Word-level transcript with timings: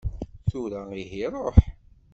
Tura 0.49 0.81
ihi 1.01 1.25
ṛuḥ! 1.33 1.57